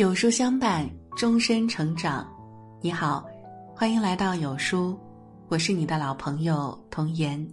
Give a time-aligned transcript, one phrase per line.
[0.00, 2.26] 有书相伴，终身成长。
[2.80, 3.22] 你好，
[3.76, 4.98] 欢迎来到有书，
[5.48, 7.46] 我是你的老朋友童言。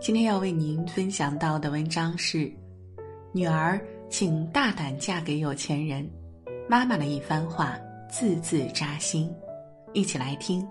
[0.00, 2.52] 今天要为您分享到的文章是：
[3.30, 3.80] 女儿，
[4.10, 6.04] 请大胆嫁给有钱人。
[6.68, 7.78] 妈妈的一番话，
[8.10, 9.32] 字字扎心。
[9.92, 10.66] 一起来听。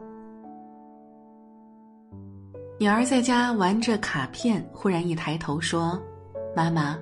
[2.77, 5.97] 女儿在家玩着卡片，忽然一抬头说
[6.53, 6.99] ：“妈妈，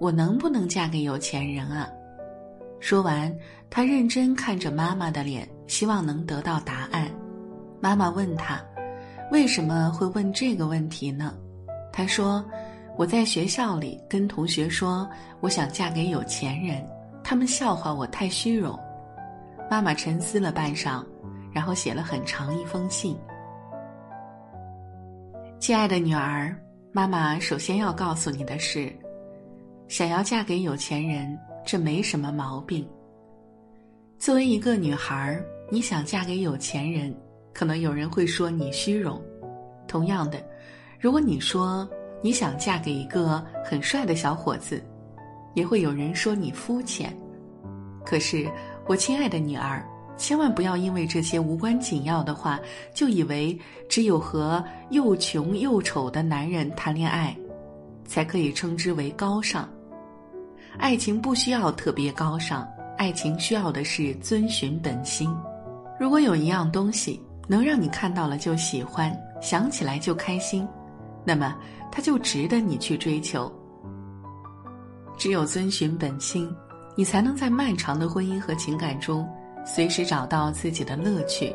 [0.00, 1.88] 我能不能嫁给有钱人啊？”
[2.80, 3.32] 说完，
[3.68, 7.08] 他认真看着妈妈的脸，希望能得到答案。
[7.78, 8.58] 妈妈问他
[9.30, 11.34] ：“为什么会问这个问题呢？”
[11.92, 12.42] 他说
[12.96, 15.08] ：“我在学校里跟同学说
[15.40, 16.82] 我想嫁给有钱人，
[17.22, 18.78] 他们笑话我太虚荣。”
[19.70, 21.04] 妈妈沉思了半晌，
[21.52, 23.14] 然后写了很长一封信
[25.60, 26.56] ：“亲爱的女儿，
[26.92, 28.90] 妈妈首先要告诉你的是，
[29.86, 31.38] 想要嫁给有钱人。”
[31.70, 32.84] 这没什么毛病。
[34.18, 35.40] 作为一个女孩，
[35.70, 37.14] 你想嫁给有钱人，
[37.52, 39.22] 可能有人会说你虚荣。
[39.86, 40.44] 同样的，
[40.98, 41.88] 如果你说
[42.20, 44.82] 你想嫁给一个很帅的小伙子，
[45.54, 47.16] 也会有人说你肤浅。
[48.04, 48.50] 可是，
[48.88, 49.80] 我亲爱的女儿，
[50.16, 52.58] 千万不要因为这些无关紧要的话，
[52.92, 53.56] 就以为
[53.88, 57.32] 只有和又穷又丑的男人谈恋爱，
[58.04, 59.68] 才可以称之为高尚。
[60.78, 65.34] 爱情不需要特别高尚，爱情需要的是遵循本心。
[65.98, 70.66] 如果有一样东西能让你看到了就喜欢，想起来就开心，
[71.24, 71.54] 那么
[71.92, 73.52] 它就值得你去追求。
[75.18, 76.50] 只有遵循本心，
[76.96, 79.28] 你才能在漫长的婚姻和情感中，
[79.66, 81.54] 随时找到自己的乐趣。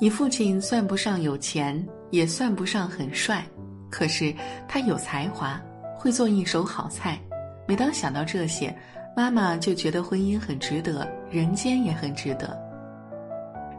[0.00, 3.44] 你父亲算不上有钱，也算不上很帅，
[3.88, 4.34] 可是
[4.66, 5.60] 他有才华。
[6.00, 7.20] 会做一手好菜，
[7.66, 8.74] 每当想到这些，
[9.14, 12.58] 妈妈就觉得婚姻很值得，人间也很值得。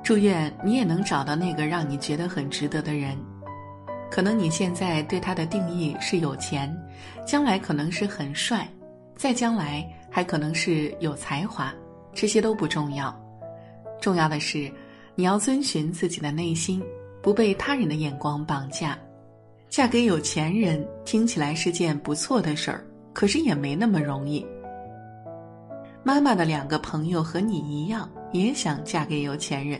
[0.04, 3.18] 祝愿你也能找到那个让你觉得很值得的人。
[4.12, 6.72] 可能你现在对他的定义是有钱，
[7.26, 8.68] 将来可能是很帅，
[9.16, 11.74] 再将来还可能是有才华，
[12.14, 13.12] 这些都不重要。
[14.00, 14.72] 重要的是，
[15.16, 16.84] 你要遵循自己的内心，
[17.20, 18.96] 不被他人的眼光绑架。
[19.72, 24.46] 嫁给有钱人听起来是件不错的事儿，可是也没那么容易。
[26.04, 29.80] 妈妈的两个朋友和你一样，也想嫁给有钱人。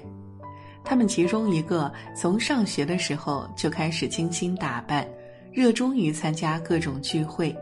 [0.82, 5.06] 他们其中一个从上学的时候就开始精心打扮，
[5.52, 7.54] 热衷于参加各种聚会。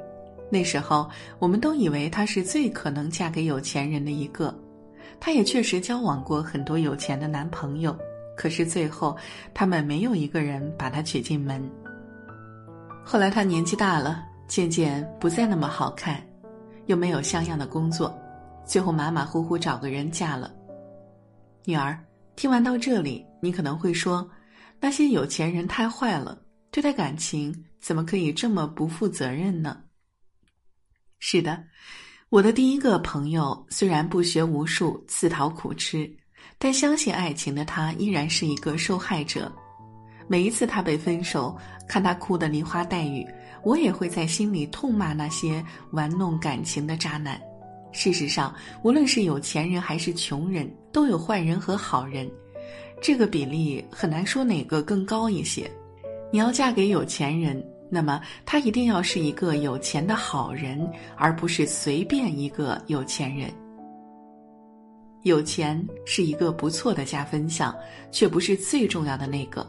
[0.52, 1.10] 那时候
[1.40, 4.56] 我们都以为她是最可能嫁给有钱人的一个。
[5.20, 7.98] 她也确实交往过很多有钱的男朋友，
[8.38, 9.18] 可是最后
[9.52, 11.68] 他们没有一个人把她娶进门。
[13.12, 16.24] 后来他年纪大了，渐渐不再那么好看，
[16.86, 18.16] 又没有像样的工作，
[18.64, 20.54] 最后马马虎虎找个人嫁了。
[21.66, 22.00] 女儿，
[22.36, 24.30] 听完到这里，你可能会说，
[24.80, 26.40] 那些有钱人太坏了，
[26.70, 29.82] 对待感情怎么可以这么不负责任呢？
[31.18, 31.64] 是的，
[32.30, 36.08] 我的第一个朋友虽然不学无术，自讨苦吃，
[36.60, 39.52] 但相信爱情的他依然是一个受害者。
[40.30, 41.58] 每一次他被分手，
[41.88, 43.28] 看他哭得梨花带雨，
[43.64, 47.42] 我也会在心里痛骂那些玩弄感情的渣男。
[47.92, 48.54] 事实上，
[48.84, 52.30] 无论是有钱人还是穷人，都有坏人和好人，
[53.02, 55.68] 这个比例很难说哪个更高一些。
[56.32, 63.50] 你要嫁给有钱人，那么他一定要是一个有钱的好人，而不是随便一个有钱人。
[65.24, 67.76] 有钱是一个不错的加分项，
[68.12, 69.68] 却不是最重要的那个。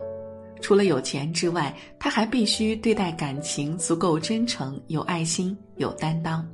[0.60, 6.46] 除了有钱之外，他还必须对待感情足够真诚、有爱心、有担当。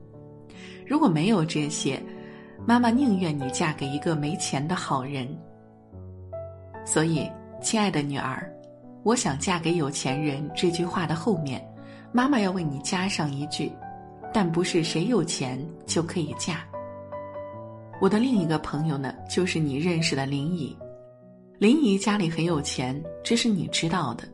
[0.87, 2.01] 如果没有这些，
[2.65, 5.29] 妈妈宁愿你嫁给一个没钱的好人。
[6.85, 7.29] 所以，
[7.61, 8.49] 亲爱的女儿，
[9.03, 11.61] 我想嫁给有钱人这句话的后面，
[12.13, 13.73] 妈妈要为你加上一句：
[14.33, 16.65] 但不是谁有钱就可以嫁。
[18.01, 20.77] 我的另一个朋友呢，就是你认识的林姨。
[21.59, 24.29] 林姨家里很有钱，这是你知道的，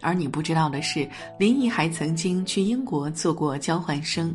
[0.00, 4.32] 而你不知道的是，林姨还曾经去英国做过交换生，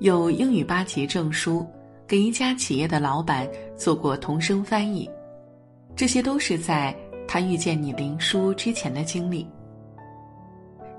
[0.00, 1.66] 有英语八级证书，
[2.06, 5.08] 给一家企业的老板做过同声翻译，
[5.96, 6.94] 这些都是在
[7.26, 9.46] 她遇见你林叔之前的经历。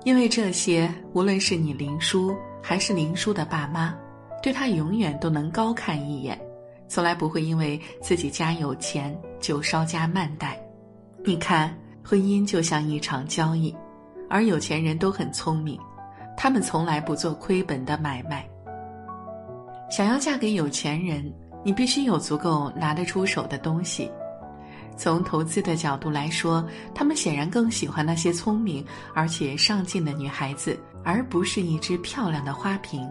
[0.02, 3.96] 因为这些，无论是你林叔还是林叔的爸妈，
[4.42, 6.36] 对他永远都能高看一眼，
[6.88, 10.60] 从来不会因为自己家有钱就稍加慢待。
[11.26, 11.74] 你看，
[12.04, 13.74] 婚姻就像一场交易，
[14.28, 15.80] 而有钱人都很聪明，
[16.36, 18.46] 他们从来不做亏本的买卖。
[19.90, 21.32] 想要嫁给有钱人，
[21.64, 24.10] 你必须有足够拿得出手的东西。
[24.98, 26.62] 从投资的角度来说，
[26.94, 28.84] 他们显然更喜欢那些聪明
[29.14, 33.10] 而且上进的女孩子，而不是一只漂亮的花瓶。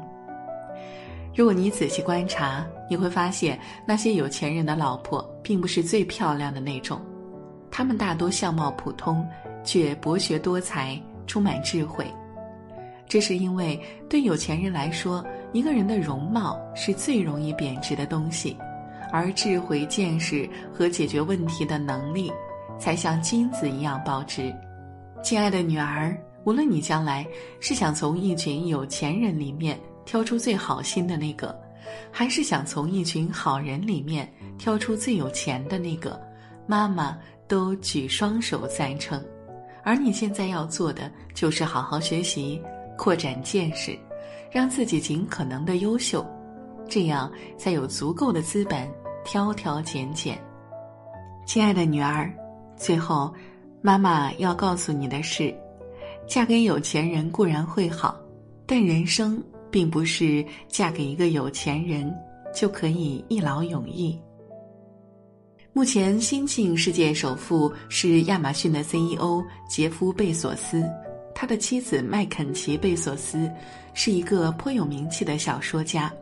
[1.36, 7.02] 如果你仔细观察，你会发现那些有钱人的老婆并不是最漂亮的那种，
[7.76, 9.28] 他们大多相貌普通，
[9.64, 12.06] 却博学多才，充满智慧。
[13.08, 18.56] 这是因为对有钱人来说，一个人的容貌是最容易贬值的东西，
[19.12, 22.32] 而智慧、见识和解决问题的能力，
[22.78, 24.54] 才像金子一样保值。
[25.24, 27.26] 亲爱的女儿，无论你将来
[27.60, 31.60] 是想从一群有钱人里面，挑出最好心的那个，
[32.12, 36.22] 还是想从一群好人里面挑出最有钱的那个？
[36.66, 37.18] 妈妈
[37.48, 39.24] 都举双手赞成。
[39.84, 42.62] 而你现在要做的就是好好学习，
[42.98, 43.98] 扩展见识，
[44.52, 46.26] 让自己尽可能的优秀，
[46.88, 48.90] 这样才有足够的资本
[49.24, 50.38] 挑挑拣拣。
[51.46, 52.32] 亲爱的女儿，
[52.78, 53.34] 最后，
[53.82, 55.54] 妈妈要告诉你的是：
[56.28, 58.18] 嫁给有钱人固然会好，
[58.66, 59.44] 但人生。
[59.74, 62.16] 并不是嫁给一个有钱人
[62.54, 64.22] 就可以一劳永逸。
[65.76, 70.88] 目前，新晋世界首富是亚马逊的 CEO 杰夫·贝索斯，
[71.34, 73.52] 他的妻子麦肯齐·贝索斯
[73.96, 76.14] 是一个颇有名气的小说家。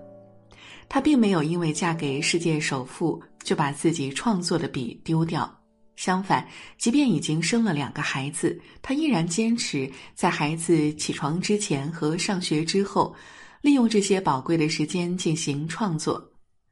[0.88, 5.53] 他并没有因为嫁给世界首富就把自己创作的笔丢掉，
[5.98, 13.13] 相反，即便已经生了两个孩子，他依然坚持在孩子起床之前和上学之后。
[13.62, 16.19] 利用这些宝贵的时间进行创作，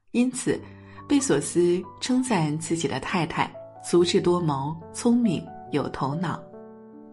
[0.10, 0.60] 因此，
[1.10, 3.52] 贝索斯称赞自己的太太
[3.84, 6.40] 足智多谋、聪明有头脑。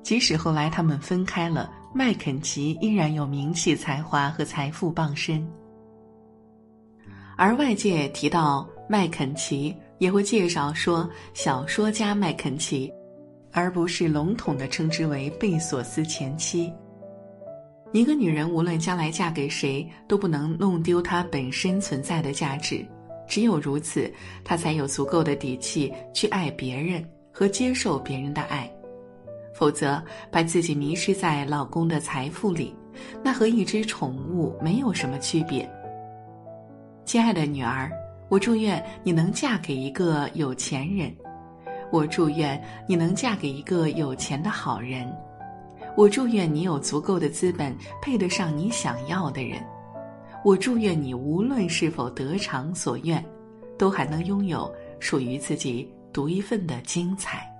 [0.02, 5.48] 即使后来他们分开了，麦肯齐依然有名气、才华和财富傍身。
[7.38, 12.93] 而外界提到麦肯齐，也会介绍说小说家麦肯齐，
[13.50, 16.70] 而不是笼统的称之为贝索斯前妻。
[17.94, 22.87] 一个女人无论将来嫁给谁，都不能弄丢她本身存在的价值。
[23.26, 24.12] 只有如此，
[24.44, 28.70] 她才有足够的底气去爱别人和接受别人的爱。
[29.55, 32.75] 否则，把自己迷失在老公的财富里，
[33.23, 35.67] 那和一只宠物没有什么区别。
[37.06, 37.90] 亲爱的女儿，
[38.28, 41.11] 我祝愿你能嫁给一个有钱人，
[41.90, 45.11] 我祝愿你能嫁给一个有钱的好人。
[45.96, 49.58] 我祝愿你有足够的资本，配得上你想要的人。
[50.46, 53.20] 我祝愿你无论是否得偿所愿，
[53.76, 57.52] 都还能拥有属于自己独一份的精彩。